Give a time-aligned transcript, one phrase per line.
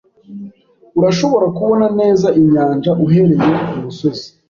[0.99, 4.25] Urashobora kubona neza inyanja uhereye kumusozi.